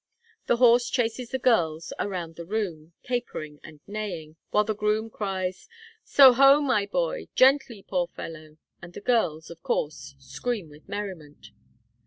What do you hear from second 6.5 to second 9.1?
my boy gently, poor fellow!' and the